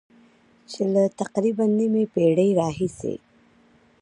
چي 0.69 0.81
له 0.93 1.03
تقریباً 1.21 1.65
نیمي 1.79 2.05
پېړۍ 2.13 2.49
راهیسي.. 2.59 3.15